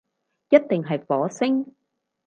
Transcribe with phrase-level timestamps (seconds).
[0.49, 1.75] 一定係火星